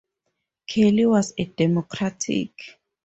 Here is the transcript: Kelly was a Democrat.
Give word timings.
Kelly 0.67 1.05
was 1.05 1.31
a 1.37 1.45
Democrat. 1.45 2.25